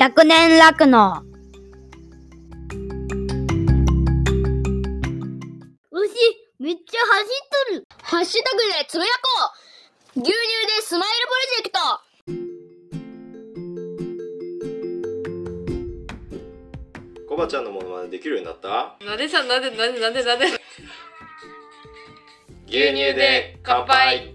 [0.00, 1.22] 100年楽の。
[5.90, 6.08] 牛、
[6.58, 7.28] めっちゃ走っ
[7.68, 7.84] とる。
[8.00, 9.52] ハッシュタグでつぶやこ
[10.16, 10.38] う牛乳で
[10.80, 11.70] スマイルプロジェク
[17.28, 18.96] トコバちゃんのものまねできるようになった？
[19.04, 20.46] なんでさ、なんで、なんで、なんで、なんで？
[22.68, 24.29] 牛乳で乾杯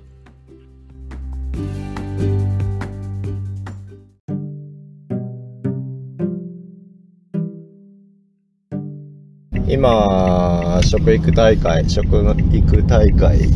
[9.68, 12.06] 今、食育大会、食
[12.52, 13.50] 育大会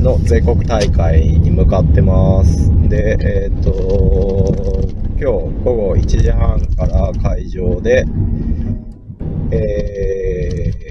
[0.00, 2.70] の全国大会に向かってます。
[2.88, 4.82] で、えっ、と、
[5.18, 8.04] 今日午後1時半から会場で、
[9.50, 10.82] えー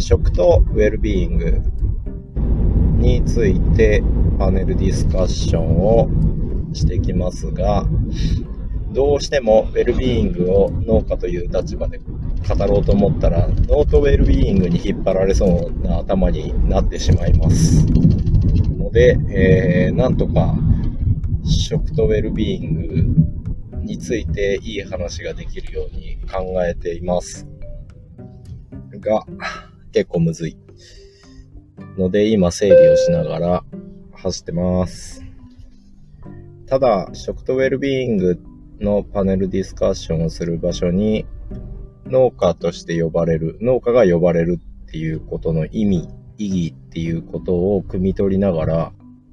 [0.00, 1.62] 食とウェルビーイング
[2.98, 4.02] について
[4.38, 6.08] パネルディスカッションを
[6.74, 7.86] していきますが、
[8.92, 11.98] どうしてもウェルビーイングを農家という立場で
[12.46, 17.86] 語ろうと思ったら、農とウェルビーイングに引っ張られそうな頭になってしまいます。
[18.76, 20.54] ので、えーなんとか
[21.44, 27.46] 食とウェルビーイングについていい話ができるように考えています。
[29.00, 29.26] が、
[29.92, 30.56] 結構むずい。
[31.98, 33.64] ので、今整理をしながら
[34.12, 35.22] 走ってます。
[36.66, 38.40] ただ、食とウェルビーイング
[38.80, 41.26] のパネルディスカッションをする場所に、
[42.06, 48.92] 農家として呼ばれる、農家が呼ばれるっていうことの意味、意義っていうことを汲み取りながら、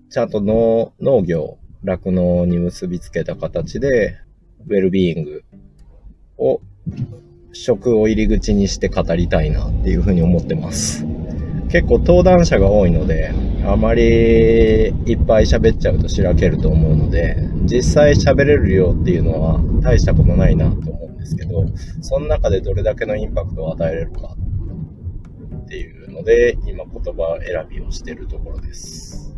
[0.09, 4.17] ちゃんと農農業、酪農に結びつけた形で、
[4.67, 5.43] ウェルビーイング
[6.37, 6.61] を
[7.53, 11.05] 食を入り口にして語りたいなっていうふうに思ってます。
[11.69, 13.31] 結構登壇者が多いので、
[13.65, 14.01] あまり
[15.05, 21.65] いっぱい喋っちゃうとしらけると思うので、実際喋れる量っていうのは大したことないなと思うですけど、
[22.01, 24.35] その中でどれだけのインパクトを与えれるか
[25.65, 29.33] っていうので、今言葉選びをしてるところです。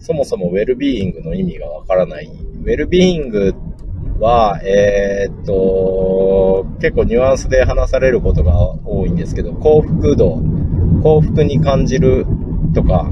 [0.00, 2.26] そもそもウェルビーイングの意味がわからない。
[2.26, 3.54] ウェルビーイング
[4.18, 10.40] は、えーっと、結構ニュアンスで話されることが多いんですけど、幸福度、
[11.02, 12.26] 幸福に感じる
[12.74, 13.10] とか、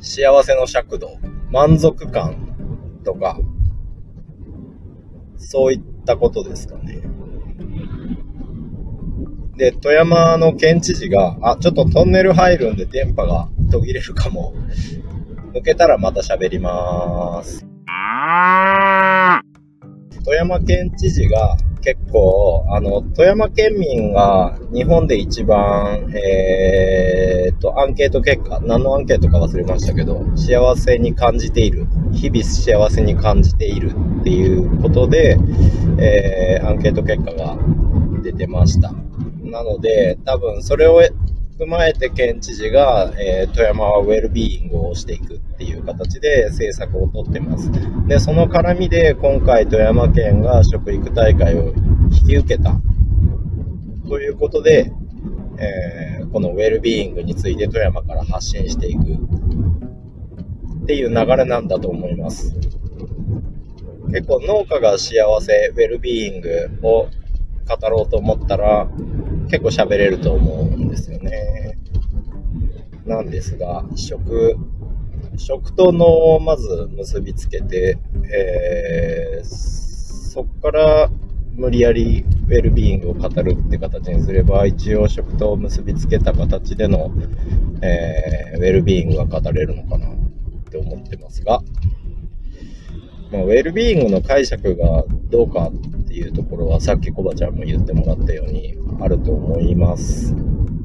[0.00, 1.18] 幸せの尺度、
[1.50, 3.38] 満足感とか、
[5.42, 7.02] そういったことですかね。
[9.56, 14.54] で、富山の県知事が、あ、ちょっとトンネル入るんで電波が途切れるかも。
[15.54, 17.66] 抜けたらまた喋ります。
[20.24, 33.90] 富山県知事が結構、あの、富山県民が日本で一番、えーっと、アンケート結果、何のアンケートか忘れましたけど、幸せに感じている、日々幸せに感じている
[34.20, 35.36] っていうことで、
[35.98, 37.58] えーアンケート結果が
[38.22, 38.92] 出てました。
[39.42, 41.02] なので、多分それを
[41.58, 47.70] 踏まえて県知事が、えー富山はウェルビーイングをしていくていう形で政策をとってます。
[48.08, 51.72] で、その絡みで今回富山県が食育大会を
[52.10, 52.74] 引き受けた
[54.08, 54.92] ということで、
[55.58, 62.54] えーこのウェルビーイングについて富山から発信していくっていう流れなんだと思います。
[64.06, 67.08] 結構農家が幸せ、ウェルビーイングを
[67.68, 68.88] 語ろうと思ったら
[69.50, 71.76] 結構喋れると思うんですよね。
[73.04, 74.56] なんですが、食、
[75.36, 77.98] 食と脳をまず結びつけて、
[78.32, 79.82] えー
[80.32, 81.10] そこから
[81.56, 87.12] 無理やりウェルビーイングを語るって形にすれば、一応食と結びつけた形での、
[87.82, 90.10] えーウェルビーイングが語れるのかなっ
[90.70, 91.60] て思ってますが、
[93.30, 95.72] まあ、ウェルビーイングの解釈がどうかっ
[96.06, 100.34] ていうところはさっきコバちゃんも言ってもらったようにあると思います。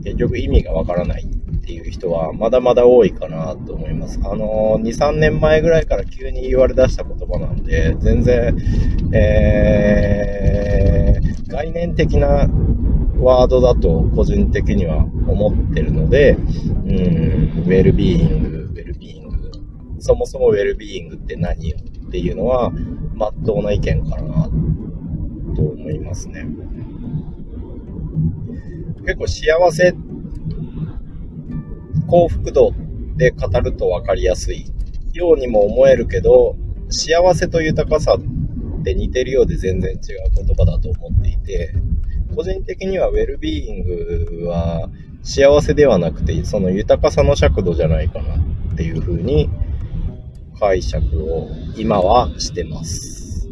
[0.03, 1.27] 結局意味がわからない
[1.67, 4.21] っていう人はまだまだ多いかなと思います。
[4.23, 8.55] あの、2、3年前ぐらいから急に言われ出した言葉なんで、全然、
[9.13, 12.47] えー、概念的な
[13.19, 16.43] ワードだと個人的には思ってるので、うん、
[17.65, 19.51] ウェルビーイング、ウェルビーイング、
[19.99, 21.77] そもそもウェルビーイングって何よ
[22.07, 22.71] っていうのは、
[23.13, 24.49] まっとうな意見かな
[25.53, 26.47] と思いますね。
[29.05, 29.93] 結構幸せ、
[32.07, 32.73] 幸福度
[33.17, 34.71] で語ると分かりやすい
[35.13, 36.55] ようにも思えるけど、
[36.89, 39.99] 幸せと豊かさって似てるようで全然違う
[40.35, 41.73] 言葉だと思っていて、
[42.35, 43.83] 個人的にはウェルビーイン
[44.41, 44.89] グは
[45.23, 49.49] 幸せではなくて、その豊かさの尺度じゃないかなっていうふうに
[50.59, 53.49] 解釈を今はしてます。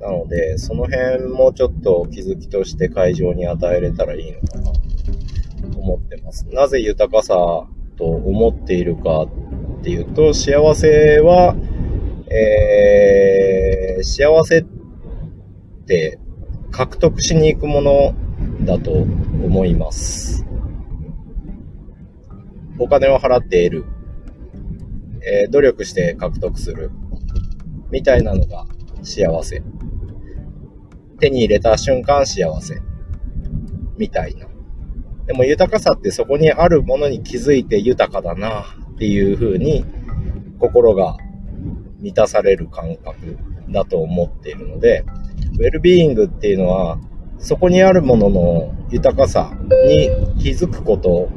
[0.00, 4.72] なので、その辺もちょっと気づきとして会場に与えれたらいいのかな
[5.94, 6.46] 思ってます。
[6.50, 7.34] なぜ豊かさ
[7.96, 11.54] と思っているかっていうと、幸せは、
[12.30, 14.64] えー、幸せっ
[15.86, 16.18] て
[16.70, 18.14] 獲得しに行くもの
[18.64, 20.46] だと思います。
[22.78, 23.84] お金を払って得る。
[25.24, 26.90] えー努力して獲得する。
[27.90, 28.66] みたいなのが
[29.02, 29.62] 幸せ。
[31.20, 32.80] 手に入れた瞬間幸せ。
[33.96, 34.51] みたいな。
[35.26, 38.64] でも豊かさってそこにあるものに気づいて豊かだな
[38.94, 39.84] っていう風に
[40.58, 41.16] 心が
[42.00, 43.38] 満たされる感覚
[43.68, 45.04] だと思っているので、
[45.54, 46.98] ウェルビーイングっていうのは
[47.38, 50.10] そこにあるものの豊かさに
[50.40, 51.28] 気づくこと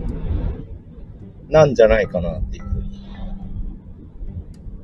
[1.47, 3.01] なんじゃないかなっていうふうに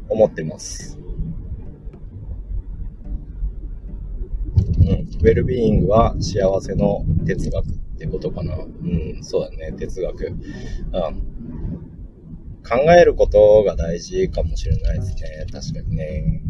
[0.10, 1.00] 思ってます。
[4.80, 8.56] うん、ウェルビーイングは幸せの哲学ってことかな。
[8.56, 10.26] うん、そうだね、哲学。
[10.26, 10.36] うん、
[12.64, 15.46] 考えることが大事かもしれないですね。
[15.52, 16.42] 確かにね。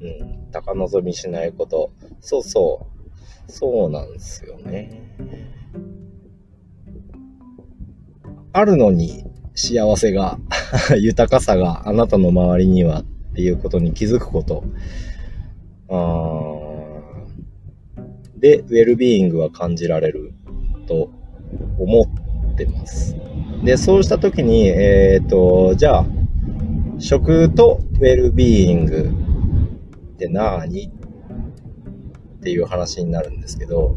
[0.00, 1.90] うん、高望みしないこと。
[2.20, 2.86] そうそ
[3.48, 3.52] う。
[3.52, 5.02] そうなんですよね。
[8.52, 10.38] あるのに幸せが、
[11.00, 13.04] 豊かさがあなたの周りにはっ
[13.34, 14.62] ていうことに気づくこと。
[15.88, 16.47] あー
[18.38, 20.32] で、ウェルビーイングは感じられる
[20.86, 21.10] と
[21.78, 22.02] 思
[22.52, 23.16] ってます。
[23.64, 26.06] で、そうしたときに、えっ、と、じゃあ、
[26.98, 29.10] 食とウェルビーイング
[30.14, 30.88] って何？
[30.88, 33.96] っていう話になるんですけど、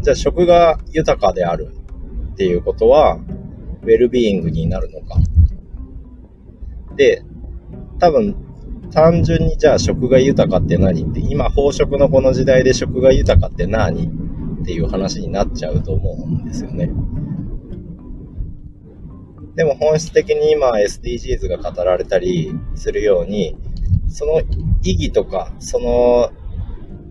[0.00, 1.74] じゃあ食が豊かである
[2.32, 3.18] っていうことは、
[3.82, 5.18] ウェルビーイングになるのか。
[6.96, 7.22] で、
[7.98, 8.36] 多分、
[8.90, 14.06] 単純にじゃあ食が豊かって何って、今飽食のこの時代で食が豊かって何
[14.62, 16.90] っていう話になっちゃうと思うんですよね。
[19.54, 23.56] でも本質的に今 SDGs が語られたりするように、
[24.08, 24.40] その
[24.82, 26.30] 意義とか、その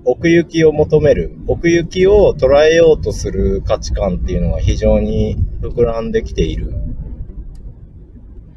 [0.06, 6.74] 奥行きを求める、奥行きを捉えようとする価値観っていうのが非常に膨らんできている。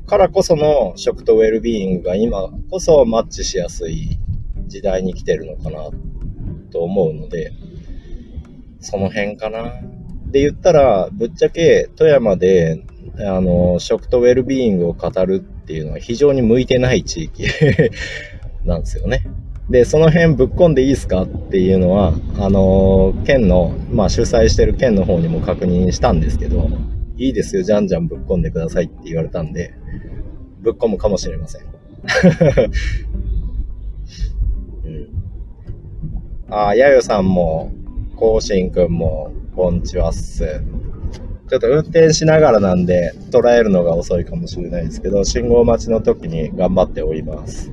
[0.08, 4.18] からこその食とウェルビーイングが今こそマッチしやすい
[4.66, 5.90] 時代に来てるのかな
[6.72, 7.52] と思うので、
[8.80, 9.70] その辺かな。
[10.30, 12.82] で言ったら、ぶっちゃけ富山で、
[13.18, 17.44] あの、食とウェルビーイングを語るっていうのは非常に向いてない地域
[18.64, 19.24] なんですよね。
[19.68, 26.70] で、その辺ぶっ込んでいいですかっていうのは、あの、県の、まあ主催してる県の方にも確認したんですけど、
[27.18, 29.74] いいですよ、じゃんじゃんぶっ込んでくださいって言われたんで、
[30.60, 31.62] ぶっ込むかもしれません。
[34.86, 35.08] うん、
[36.48, 37.72] あ、やよさんも、
[38.14, 40.62] こうしんくんも、こんちはっす。
[41.48, 47.72] ちょっと運転しながらなんで、捉えるのが遅いかもしれないですけど、信号待ちの時に頑張っております。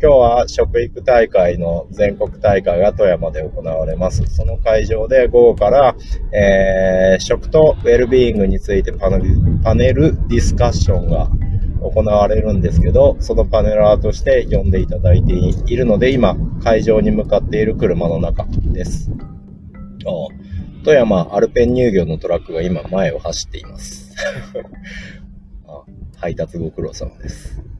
[0.00, 4.24] 今日は食育大会の全国大会が富山で行われます。
[4.26, 5.96] その会場で午後から、
[6.32, 9.24] えー食とウェルビーイングについてパネル
[9.64, 11.28] パネルディスカッションが
[11.82, 19.10] 行われるんですけど、そのパネラーとして呼んでいただいているので、今、会場に向かっている車の中です。
[20.84, 24.14] 富山アルペン乳業のトラックが今前を走っています。
[26.16, 27.77] 配達ご苦労様です。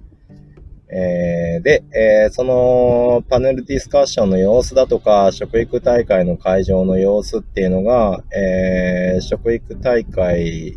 [0.90, 10.76] えーで、えーそのパネルディスカッションの様子だとか、食育大会の会場の様子っていうのが、えー食育大会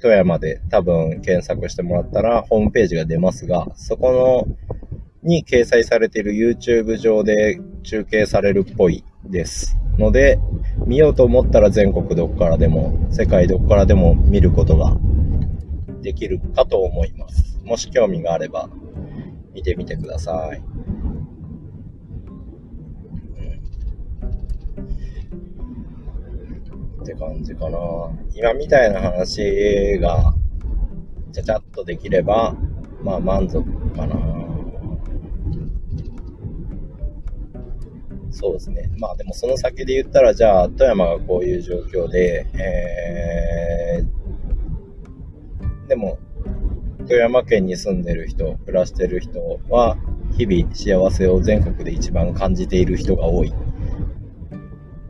[0.00, 4.56] 富山で多分検索してもらったらホームページが出ますが、そこの
[5.22, 9.76] に掲載されている YouTube 上で中継されるっぽいです。
[9.98, 10.38] ので、
[10.86, 14.96] 見ようと思ったら全国どこからでも、世界どこからでも見ることが
[16.02, 17.58] できるかと思います。
[17.64, 18.68] もし興味があれば、
[19.56, 20.58] 見てみてください。
[27.02, 27.78] って感じかな。
[28.34, 30.34] 今みたいな話が、
[31.32, 32.54] ちゃちゃっとできれば、
[33.02, 34.14] まあ満足かな。
[38.30, 38.90] そうですね。
[38.98, 46.18] まあでもその先で言ったら、じゃあ富山がこういう状況で、えー、でも
[47.08, 49.96] 富山県に住んでる人、暮らしてる人は、
[50.36, 53.52] 日々幸せを全国で一番感じている人が多いっ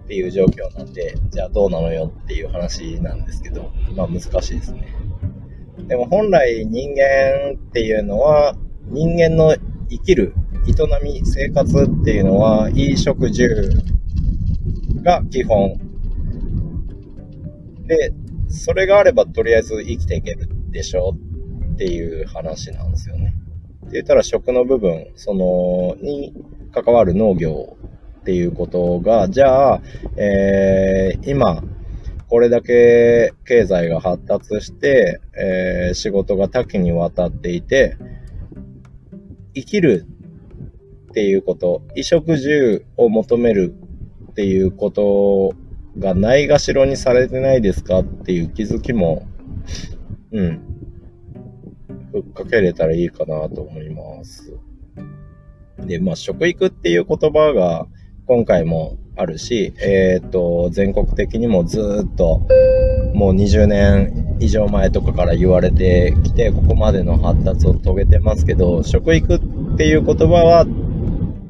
[0.06, 4.94] ていう状況なんで、じゃあどうなのよっていう話なんですけど、まあ難しいですね。
[5.88, 8.54] でも本来人間っていうのは、
[8.88, 9.56] 人間の
[9.88, 10.34] 生きる
[10.68, 13.48] 営み、生活っていうのは、衣食住
[15.02, 15.80] が基本。
[17.86, 18.12] で、
[18.48, 21.25] それがあればとりあえず生きていけるでしょう
[21.76, 23.34] っていう話なんですよね。
[23.84, 26.32] って言ったら食の部分、その、に
[26.72, 27.76] 関わる農業
[28.20, 29.82] っていうことが、じゃあ、
[30.16, 31.62] えー、今、
[32.28, 37.98] これだけ経済が発達して、えー、仕事が多岐にわたっていて、
[39.54, 40.06] 生きる
[41.10, 43.74] っていうこと、衣食住を求める
[44.30, 45.54] っていうこと
[45.98, 49.26] がないがしろにされてないですかっていう気づきも、
[50.32, 50.65] うん、
[52.16, 54.56] ふっかけれたらいいかなと思います。
[55.78, 57.86] で、まあ、食育っていう言葉が
[58.26, 62.46] 今回もあるし、えっ、ー、と、全国的にもずっと、
[63.14, 70.66] もう20年以上前とかから言われてきて、ここまでの発達を遂げてますけど、食育っていう言葉は、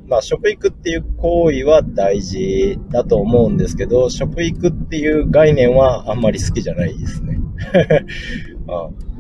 [0.09, 7.39] まあ、食育っていう行為は大事だと思うんですけど、食育っていう概念はあんまり好きじゃないですね。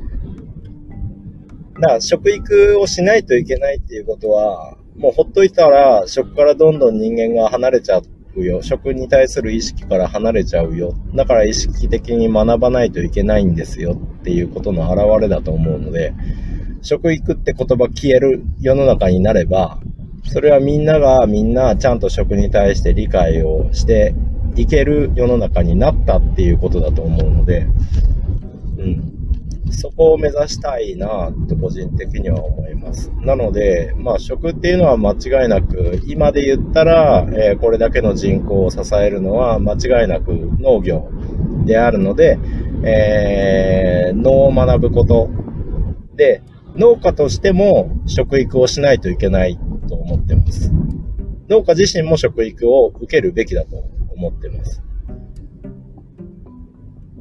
[1.81, 8.01] だ食育をしないといけないっていうことは、もうほっといたら食からどんどん人間が離れちゃ
[8.35, 8.63] うよ。
[8.63, 10.95] 食に対する意識から離れちゃうよ。
[11.15, 16.15] だから意識的に学ばないといけないんですよっていうことの表れだと思うので、
[16.83, 19.79] 食育って言葉消える世の中になれば、
[20.25, 24.15] それはみんながみんなちゃんと食に対して理解をして
[24.57, 27.67] いける世の中になったっていうことだと思うので、
[28.79, 29.16] うん。
[29.71, 33.11] そこを目指したいなと個人的には思います。
[33.23, 41.11] なので、まあ食っていうのは間違いなく、今で言ったら、えー、これだけの人口を支えるのは間違いなく農業
[41.65, 42.39] であるので、
[42.85, 45.31] えー、農を学ぶこと
[46.17, 46.43] で、
[46.77, 49.59] 農家としても食育をしないといけない
[49.89, 50.71] と思ってます。
[51.49, 53.77] 農家自身も食育を受けるべきだと
[54.11, 54.83] 思ってます。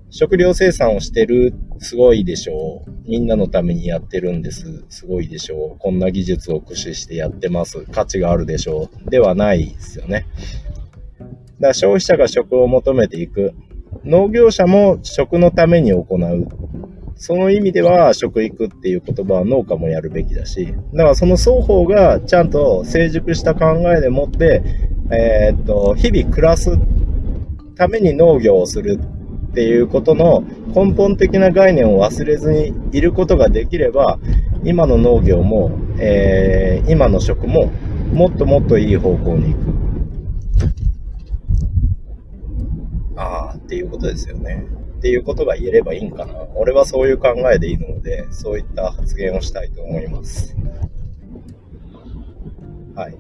[0.10, 2.91] 食料生産をしてる、すごいでしょう。
[3.10, 4.86] みんなのためにやってるんです。
[4.89, 5.79] すごいでしょう。
[5.79, 7.86] こんな技術を駆使してやってます。
[7.91, 9.10] 価値があるでしょう。
[9.10, 10.25] ではないですよね。
[11.20, 13.53] だから消費者が食を求めていく。
[14.03, 16.48] 農業者も食のために行う。
[17.17, 23.65] その意味では食育っていう言葉は農家もやるべきだし、だからその双方がちゃんと成熟した考
[23.96, 24.62] えでもって、
[25.12, 26.72] えー、っと、日々暮らす
[27.75, 29.00] ために農業をする
[29.55, 30.43] っていうことの
[30.75, 34.19] 根本的な概念を忘れずにいることができれば、
[34.65, 37.67] 今の農業も、えー、今の食も
[38.12, 39.74] もっともっといい方向に行く。
[43.15, 44.65] ああ、っていうことですよね。
[44.97, 46.33] っていうことが言えればいいんかな。
[46.55, 50.53] 俺はそういう考えでいるので、そういった発言をしたいと思います。
[52.93, 53.17] はい。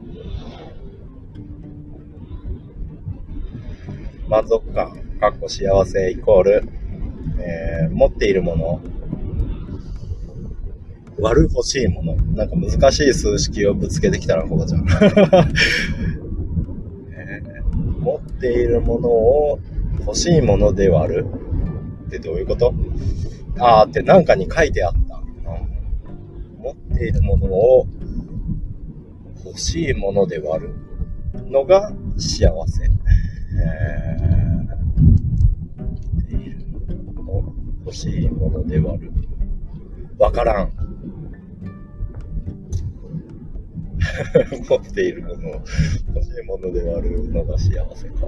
[4.27, 5.04] 満足感。
[5.19, 6.69] かっこ幸せイコール、
[7.39, 8.81] えー、持っているもの、
[11.19, 12.15] 割る欲しいもの。
[12.15, 14.85] なんか難しい数式をぶつけてきたらこうじゃん、
[17.15, 17.99] えー。
[18.01, 19.59] 持っているものを
[20.01, 21.25] 欲しいもので割る
[22.07, 22.73] ってどういうこと？
[23.57, 25.21] あーってなんかに書いてあった。
[26.59, 27.87] 持っているものを
[29.45, 30.73] 欲しいもので割る
[31.49, 32.83] のが幸せ。
[32.83, 34.54] えー
[37.85, 39.11] 欲しいものではある。
[40.17, 40.71] わからん。
[44.67, 48.21] 持っているもの欲しいものではあるのが幸せか。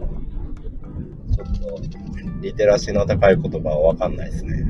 [1.34, 1.82] ちょっと、
[2.42, 4.64] リテラシーの高い言葉はわかんないですね。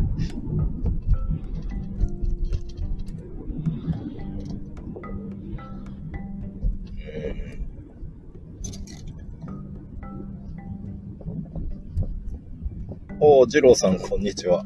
[13.39, 14.65] お、二郎さん、こんにちは。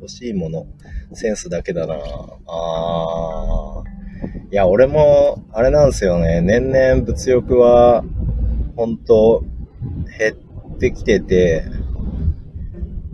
[0.00, 0.66] 欲しいもの、
[1.12, 1.94] センスだけだな
[2.46, 4.50] あー。
[4.50, 6.40] いや、俺も、あれなんですよね。
[6.40, 8.02] 年々物欲は、
[8.76, 9.44] ほんと、
[10.18, 10.32] 減
[10.74, 11.64] ってきてて、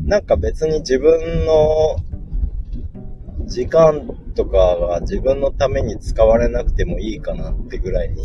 [0.04, 1.96] なんか別に自分の
[3.46, 8.24] 時間とかが自分のために使われなくてもいいかなってぐらいに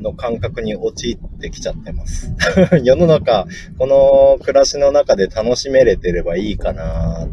[0.00, 2.32] の感覚に陥ってきちゃってます。
[2.82, 3.46] 世の中、
[3.78, 7.26] この暮らしの中で楽しめれてればいいかな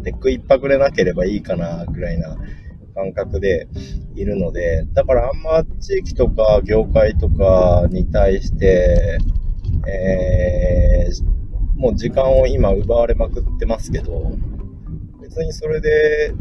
[0.00, 2.36] って食いっぱぐれなければいいかなぐらいな
[2.94, 3.68] 感覚で
[4.14, 9.18] いるので、だからあんま地域とか業界とかに対して、
[9.88, 14.32] えー、もう時間を今奪われまくってますけど、
[15.22, 16.34] 別にそれで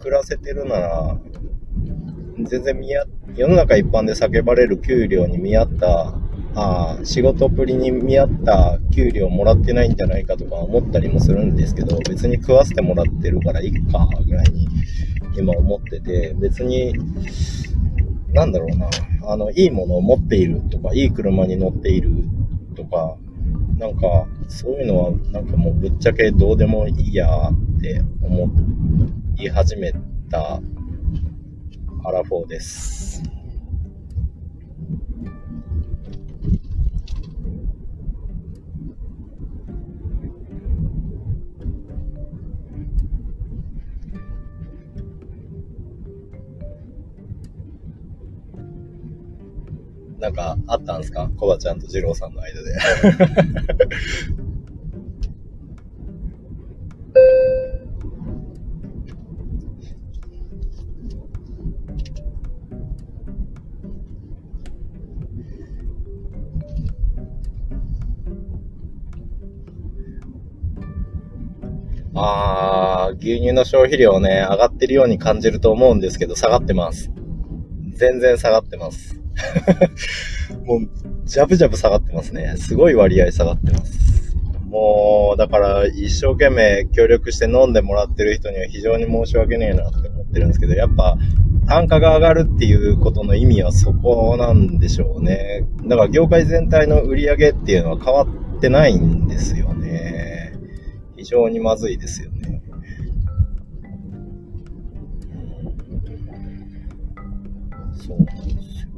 [0.00, 1.18] 暮らせてるなら、
[2.42, 6.14] 全然見合っ、世の中一般で叫ばれる給料に見合った、
[6.54, 14.68] あー仕事ぶりに見合った給料もらってないんじゃないかとか思ったりもするんですけど、別に食わせてもらってるからいいか、ぐらいに
[15.36, 16.94] 今思ってて、別に、
[18.32, 18.88] なんだろうな、
[19.26, 22.10] あの、いいものを持っているとか、いい車に乗っている
[22.76, 23.16] とか、
[23.78, 28.48] なんか、そういうのは、なんかもうぶっちゃけどうでもいいやって思
[29.38, 29.92] い始め
[30.30, 30.60] た
[32.06, 33.22] アラフォーです。
[50.18, 51.30] なんかあったんですか？
[51.36, 52.72] コバちゃんと二郎さんの間で。
[72.14, 77.10] あー、牛乳の消費量ね、上がってるように感じると思うんですけど、下がってます。
[77.94, 79.20] 全然下がってます。
[80.64, 80.88] もう、
[81.24, 82.54] ジャブジャブ下がってますね。
[82.56, 84.36] すごい割合下がってます。
[84.66, 91.16] もう、だから、一生懸命協力して飲んでもらってる人には非常に申し訳ねえなって思ってるんですけど、やっぱ、
[91.68, 95.64] 単価が上がるっていうことの意味はそこなんでしょうね。
[95.86, 99.83] だから、業界全体の売り上げっていうのは変わってないんですよね。
[101.24, 102.60] 非常にまずいですよね。
[107.94, 108.88] そうなんですよ。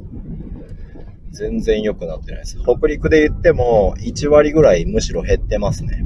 [1.31, 2.57] 全然良くなってないです。
[2.59, 6.03] 北陸で言っても1割ぐらいむしろ減ってますね。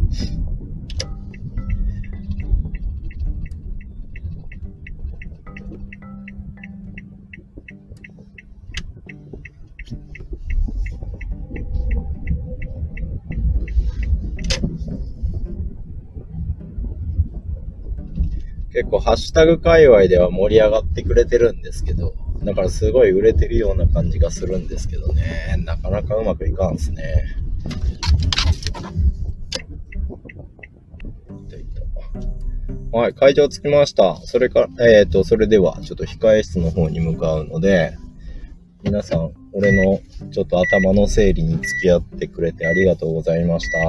[18.81, 27.25] 結構ハッシュタグ界隈では盛り上がってくれてるんですけど、だからすごい売れてるような感じがするんですけどね、なかなかうまくいかんすね。
[32.91, 34.15] はい、会場着きました。
[34.25, 37.95] それから、えっ、と、それでは、ちょっと控え室の方に向かうので、
[38.83, 43.87] 皆さん、俺のちょっと頭の整理に付き合ってくれてありがとうございました。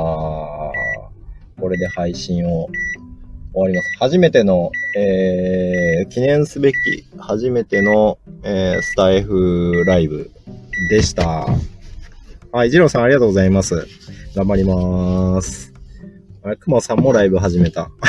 [1.59, 2.69] これで配信を
[3.53, 3.89] 終わります。
[3.99, 6.77] 初めての、えー、記念すべき、
[7.19, 10.31] 初めての、えー、スタイフライブ
[10.91, 11.47] でした。
[12.51, 13.87] はい、ジローさんありがとうございます。
[14.35, 15.73] 頑張りまーす。
[16.43, 17.91] あれ、くまさんもライブ始めた。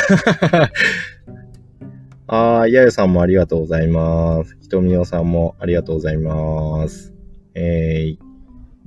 [2.27, 4.57] あー、やゆさんもありがとうございます。
[4.61, 7.13] ひとみおさんもありがとうございます。
[7.53, 8.17] えー、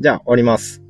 [0.01, 0.86] じゃあ終わります。